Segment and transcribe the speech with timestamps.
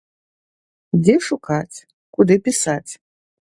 [1.01, 1.77] Дзе шукаць,
[2.19, 2.91] куды пісаць.